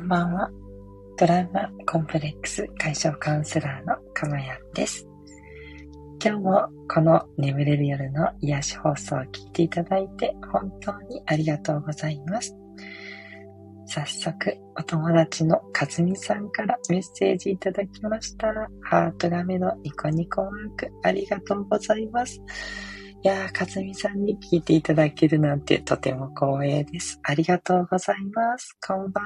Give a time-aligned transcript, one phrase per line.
[0.00, 0.50] こんばんは。
[1.18, 5.06] トラウマコンプレックス解消カウンセラーのかまやんです。
[6.24, 12.56] 今日もこの眠れる夜の癒し放送を聞いていただいて本当にありがとうございます。
[13.84, 18.48] 早速、お友達のかずみさんからメッセージいただきました。
[18.80, 22.40] ハート画面のニコニコマークありがとうございます。
[23.22, 27.20] いやー、かずみさんに聞いていただけるなんてとても光栄です。
[27.22, 28.74] ありがとうございます。
[28.86, 29.24] こんばん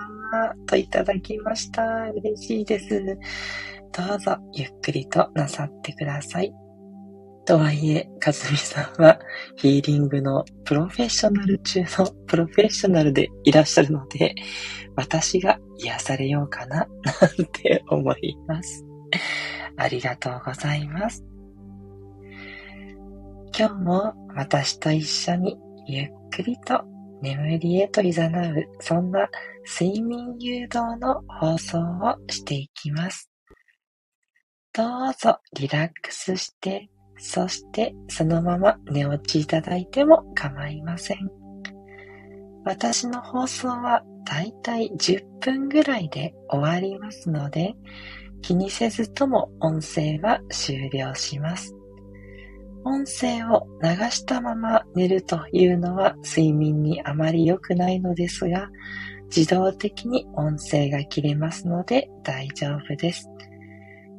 [0.49, 0.55] は。
[0.67, 2.11] といただきました。
[2.11, 3.19] 嬉しいです。
[3.93, 6.53] どうぞゆっくりとなさってください。
[7.47, 9.17] とはいえ、かずみさんは
[9.55, 14.35] ヒーリングのプロフェッショナル中のプロフェッショナルでいらっしゃるので、
[14.97, 18.85] 私が癒されようかな、なんて思います。
[19.77, 21.25] ありがとうございます。
[23.57, 26.83] 今日も私と一緒にゆっくりと
[27.23, 29.29] 眠りへと誘う、そんな
[29.81, 33.31] 睡眠誘導の放送をしていきます。
[34.73, 41.19] どうぞリラックスして、そしてそのまま寝落ちいただいても構いません。
[42.65, 47.75] 私の放送はだいたい10分ぐらいで終わりますので、
[48.43, 51.73] 気にせずとも音声は終了します。
[52.85, 58.71] 音声を流したまま寝るというのは睡眠にあまり良くないのですが、
[59.35, 63.29] 自動的に音声が切れますので大丈夫です。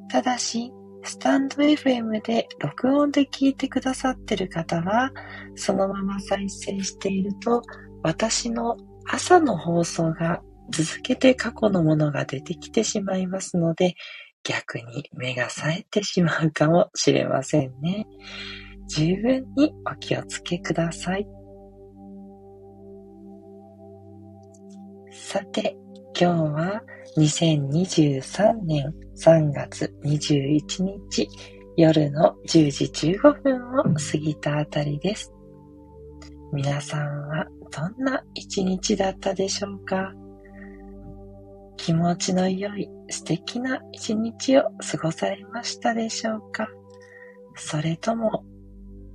[0.10, 0.72] ただし、
[1.04, 5.12] スタンド FM で録音で聞いてくださってる方は、
[5.56, 7.62] そのまま再生していると、
[8.02, 10.42] 私の朝の放送が
[10.72, 13.94] 続けて過去のものが出てきてしまいますので、
[14.48, 18.06] 逆に目が冴えてしまうかもしれませんね。
[18.88, 21.28] 十分にお気をつけください。
[25.12, 25.76] さて、
[26.18, 26.82] 今日は
[27.18, 31.28] 2023年3月21日
[31.76, 35.34] 夜の10時15分を過ぎたあたりです。
[36.54, 40.14] 皆さんはどんな一日だったでしょうか？
[41.78, 46.68] 気持ちの良い素敵な一日を過ごされましたでしょうか？
[47.56, 48.44] それとも、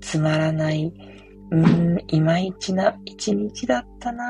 [0.00, 0.92] つまらない、
[1.50, 4.24] うーん、いまいちな一日だったな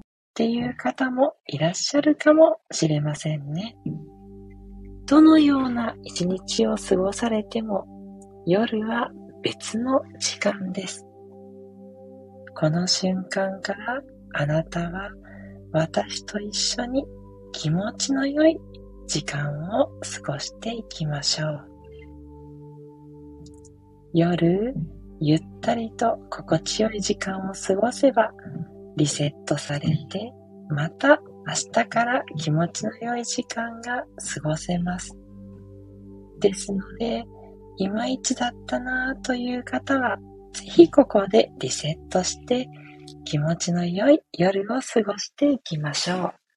[0.00, 0.02] っ
[0.34, 3.76] ていう方もいらっしゃるかもしれませんね。
[5.06, 7.86] どのような一日を過ごされても、
[8.46, 9.10] 夜は
[9.42, 11.04] 別の時間です。
[12.54, 14.00] この瞬間から
[14.34, 15.10] あなたは
[15.72, 17.04] 私と一緒に
[17.52, 18.58] 気持ちの良い
[19.08, 21.68] 時間を過ごしていきましょう。
[24.12, 24.74] 夜、
[25.18, 28.30] ゆったりと心地よい時間を過ごせば、
[28.96, 29.80] リセットされ
[30.10, 30.32] て、
[30.68, 34.04] また明日から気持ちの良い時間が
[34.34, 35.16] 過ごせます。
[36.40, 37.24] ですので、
[37.78, 40.18] いまいちだったなぁという方は、
[40.52, 42.68] ぜひここでリセットして、
[43.24, 46.47] 気持ちの良い夜を過ごしていきましょう。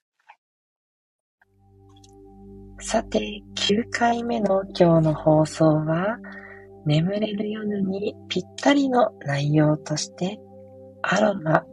[2.84, 6.18] さて、9回目の今日の放送は、
[6.84, 10.40] 眠れる夜にぴったりの内容として、
[11.04, 11.64] アロマ、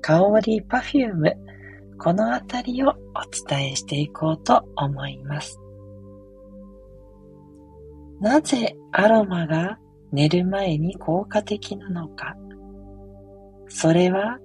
[0.00, 1.32] 香り、パフューム、
[1.98, 2.94] このあたりをお
[3.48, 5.58] 伝えしていこうと思います。
[8.20, 9.78] なぜアロマが
[10.12, 12.36] 寝る前に効果的なのか。
[13.66, 14.38] それは、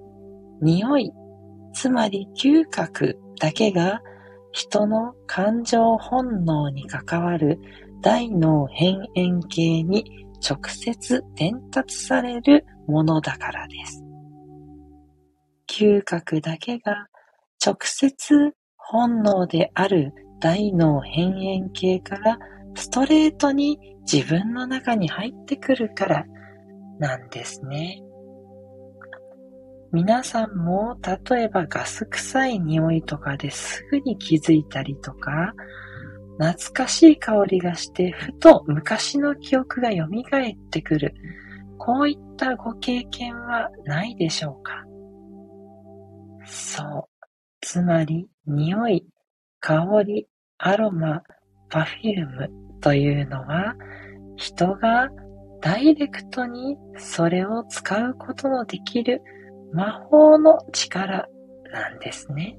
[0.60, 1.12] 匂い、
[1.72, 4.02] つまり嗅覚だけが
[4.52, 7.60] 人の感情本能に関わる
[8.02, 14.02] 大脳辺縁系に直接伝達されるものだからです。
[15.68, 17.06] 嗅覚だけが
[17.64, 22.38] 直接本能である大脳辺縁系から
[22.74, 23.78] ストレートに
[24.10, 26.24] 自分の中に入ってくるから
[26.98, 28.02] なんですね。
[29.92, 30.96] 皆さんも
[31.28, 35.52] 例えばガス臭い匂いとかですぐに気づいたりとか、
[36.38, 40.08] 懐かしい香りがしてふと昔の記憶が蘇っ
[40.70, 41.14] てくる。
[41.76, 44.84] こういったご経験はないでしょうか？
[46.46, 47.26] そう。
[47.60, 49.06] つまり、匂い、
[49.60, 50.26] 香り、
[50.58, 51.22] アロマ、
[51.68, 52.50] パフューム
[52.80, 53.74] というのは、
[54.36, 55.08] 人が
[55.60, 59.22] ダイレクトにそれを使うことのできる
[59.72, 61.28] 魔法の力
[61.72, 62.58] なんですね。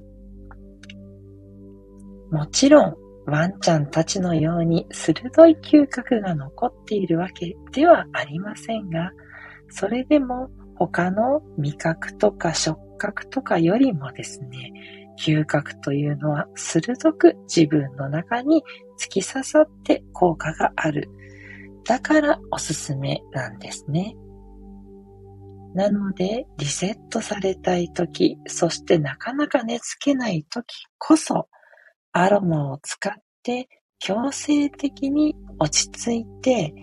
[2.31, 9.11] もちろん、ワンちゃんたちのように鋭い嗅覚が残っているわけではありませんが、
[9.69, 14.71] それでも他の味覚とか触覚とかよりもですね、
[15.19, 18.63] 嗅覚というのは鋭く自分の中に
[18.97, 21.09] 突き刺さって効果がある。
[21.85, 24.15] だからおすすめなんですね。
[25.73, 31.47] なので、リセットされたいとき、そしてなかなか寝つけないときこそ、
[32.11, 33.13] アロマを使っ
[33.43, 33.69] て
[33.99, 36.73] 強制的に落ち着いて、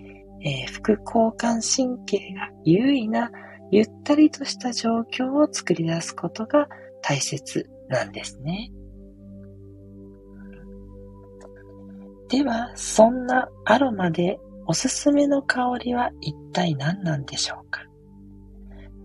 [0.41, 3.29] えー、副交感神経が優位な
[3.71, 6.67] ゆったりとした状況を作り出すことが
[7.01, 8.71] 大切なんですね。
[12.29, 17.81] では、そんなアロマでおすすめの香りは一体何なんでしょうか？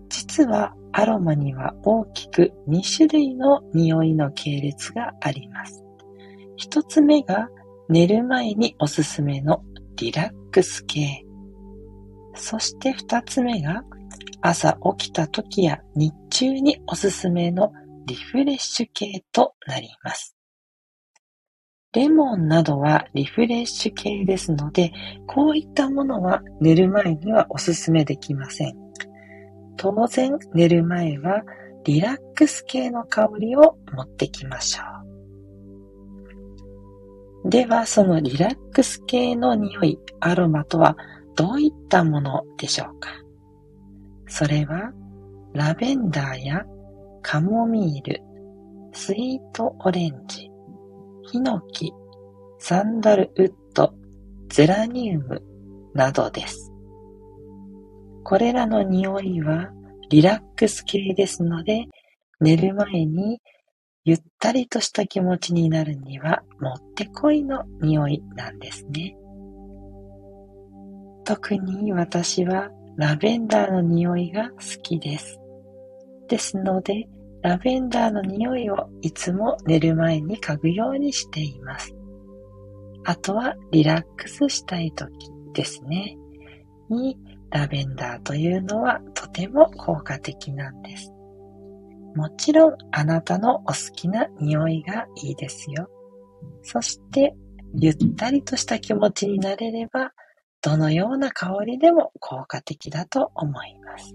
[0.09, 5.83] 実はアロマには大きく2種類の匂いの系列があります。
[6.55, 7.49] 一つ目が
[7.89, 9.63] 寝る前におすすめの
[9.97, 11.25] リラックス系。
[12.35, 13.83] そして二つ目が
[14.41, 17.71] 朝起きた時や日中におすすめの
[18.05, 20.35] リフレッシュ系となります。
[21.93, 24.91] レモンなどはリフレッシュ系ですので、
[25.27, 28.84] こういったものは寝る前にはおすすめできません。
[29.77, 31.43] 当然寝る前は
[31.83, 34.83] リラックス系の香りを持ってきましょ
[37.45, 37.49] う。
[37.49, 40.97] では、そのリラックス系の匂い、アロマとは
[41.35, 43.09] どういったものでしょうか？
[44.27, 44.91] それは、
[45.53, 46.65] ラベンダーや
[47.21, 48.23] カモミール、
[48.93, 50.49] スイートオレンジ、
[51.31, 51.93] ヒノキ、
[52.57, 53.93] サンダルウッド、
[54.49, 55.43] ゼラニウム
[55.93, 56.71] などです。
[58.25, 59.69] これらの匂いは
[60.09, 61.85] リラックス系ですので、
[62.41, 63.39] 寝る前に
[64.03, 69.15] ゆったりとした気持ちになるにはもってこいの匂いなんですね。
[71.23, 75.39] 特に私はラベンダーの匂いが好きです。
[76.27, 77.07] ですので、
[77.43, 81.93] ラベンダーの匂いをいつも寝る前に嗅ぐようにしています。
[83.03, 85.11] あとはリラックスしたい時
[85.53, 86.17] ですね。
[86.89, 87.17] に
[87.55, 91.09] ラベンダーというのはとても効果的なんです。
[92.13, 95.89] もちろんあなたのお好きな匂いがいいですよ。
[96.63, 97.33] そして
[97.79, 100.11] ゆったりとした気持ちになれれば
[100.61, 104.13] どのような香りでも効果的だと思います。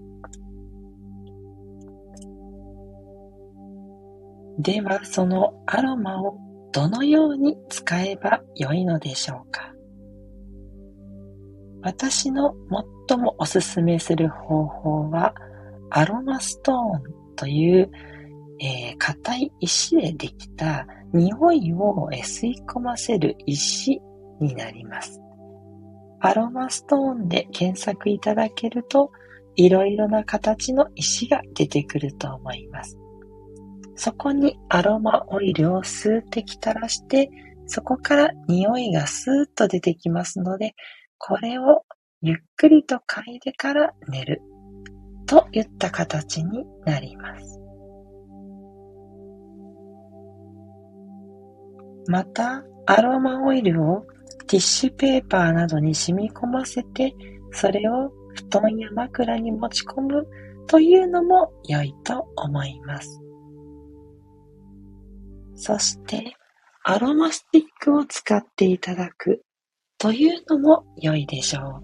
[4.59, 6.37] ではそのアロマを
[6.71, 9.73] どのように使えばよいのでしょうか
[11.83, 12.55] 私の
[13.07, 15.33] 最もおすすめする方法は、
[15.89, 17.91] アロマストーンという、
[18.59, 23.99] えー、硬い石でできた匂いを吸い込ませる石
[24.39, 25.19] になります。
[26.19, 29.11] アロマストーンで検索いただけると、
[29.55, 32.97] いろいろな形の石が出てくると思います。
[33.95, 37.29] そこにアロマオイルを数滴垂らして、
[37.65, 40.75] そこから匂いがスーッと出てきますので、
[41.23, 41.83] これを
[42.23, 44.41] ゆっくりと嗅いでから寝る
[45.27, 47.59] といった形になります。
[52.07, 54.01] また、アロマオイルを
[54.47, 57.13] ティッシュペーパーなどに染み込ませて、
[57.51, 60.27] それを布団や枕に持ち込む
[60.65, 63.21] というのも良いと思います。
[65.53, 66.33] そして、
[66.83, 69.43] アロマスティックを使っていただく
[70.01, 71.83] というのも良いでしょう。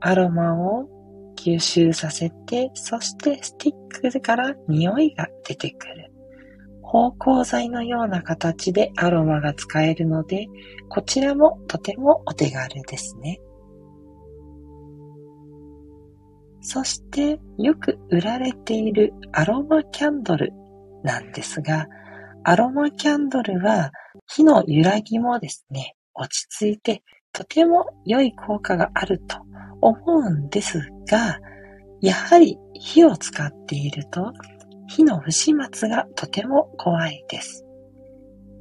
[0.00, 0.88] アロマを
[1.36, 6.10] 吸収させて、そしてスティックから匂いが出てくる。
[6.80, 10.46] 芳香剤のような形でアロマが使えるので、
[10.88, 13.38] こちらもとてもお手軽ですね。
[16.62, 20.54] そしてよく売られているアロマキャンドル
[21.02, 21.86] なんですが、
[22.48, 23.92] アロマキャンドルは
[24.26, 29.36] 火の揺らぎもですね、落ち着いてとても良い効果があると
[29.82, 31.40] 思うんですが、
[32.00, 34.32] やはり火を使っていると
[34.86, 37.66] 火の不始末がとても怖いです。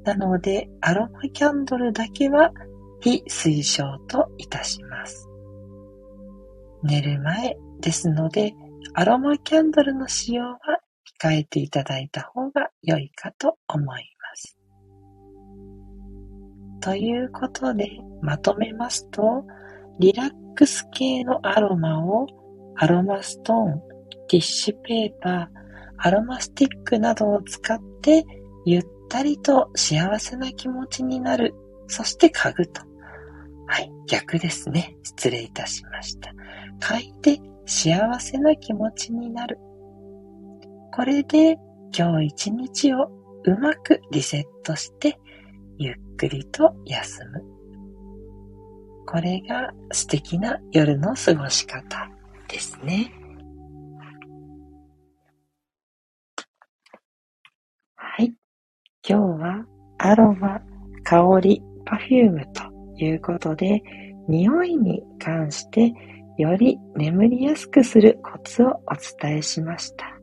[0.03, 2.51] なので、アロマキャンドルだけは
[2.99, 5.29] 非推奨といたします。
[6.83, 8.53] 寝る前ですので、
[8.95, 10.59] アロマキャンドルの使用は
[11.21, 14.57] 控えていただいた方が良いかと思います。
[16.81, 17.89] ということで、
[18.21, 19.45] まとめますと、
[19.99, 22.27] リラックス系のアロマを
[22.75, 23.81] アロマストーン、
[24.27, 25.47] ティッシュペーパー、
[25.97, 28.25] アロマスティックなどを使って
[28.65, 31.55] ゆったりと幸せな気持ちになる。
[31.87, 32.81] そして嗅ぐと。
[33.65, 34.95] はい、逆ですね。
[35.03, 36.33] 失礼いたしました。
[36.79, 39.57] 嗅いで幸せな気持ちになる。
[40.93, 41.57] これで
[41.95, 43.11] 今日一日を
[43.45, 45.19] うまくリセットして
[45.77, 47.43] ゆっくりと休む。
[49.05, 52.09] これが素敵な夜の過ごし方
[52.49, 53.11] ですね。
[57.95, 58.33] はい。
[59.07, 59.65] 今日は
[59.97, 60.59] アロマ、
[61.03, 62.63] 香り、パフュームと
[62.97, 63.81] いうことで、
[64.27, 65.93] 匂いに関して
[66.37, 68.81] より眠りやすくするコツをお
[69.21, 70.16] 伝えしました。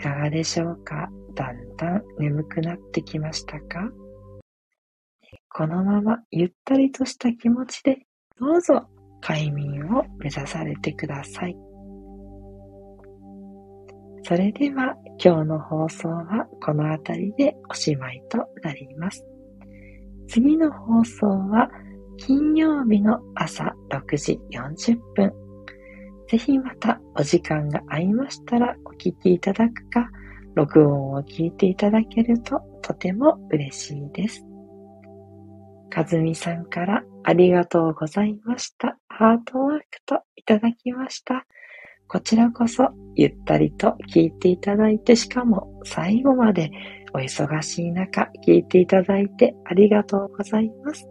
[0.00, 1.10] いかがでしょうか？
[1.34, 3.90] だんだん眠くなってきましたか？
[5.52, 7.98] このままゆったりとした気持ちで
[8.40, 8.88] どうぞ
[9.20, 11.56] 快眠を目指されてください。
[14.22, 19.22] それでは今日の放送はこの辺りでおしまいとなります。
[20.28, 21.68] 次の放送は
[22.16, 25.39] 金曜日の朝6時40分。
[26.30, 30.08] ぜひまたお時間が合いましたらお聞きいただくか、
[30.54, 34.44] 録音を聞いていただけるととても嬉しいです。
[35.90, 38.96] かずみさんからありがとうございました。
[39.08, 41.44] ハートマークといただきました。
[42.06, 46.70] こちらこそゆったりと聞いていただいて、しかも最後まで
[47.12, 51.08] お忙しい中聞いていただいてありがとうございます。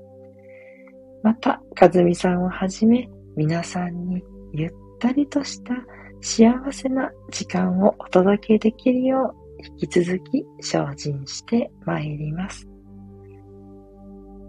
[1.23, 4.23] また、かずみさんをはじめ皆さんに
[4.53, 4.69] ゆっ
[4.99, 5.73] ったりとした
[6.21, 12.67] 幸せな時間をお届けできるよう引き続き精進してまいります。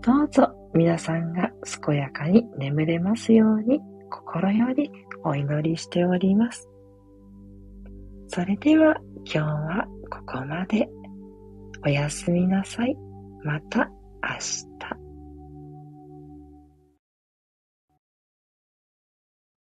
[0.02, 1.50] どうぞ皆さんが
[1.84, 3.80] 健やかに眠れますように
[4.10, 4.90] 心より
[5.24, 6.68] お祈りしております。
[8.28, 10.88] それでは今日はここまで。
[11.82, 12.96] おやすみなさい。
[13.42, 13.90] また
[14.22, 15.09] 明日。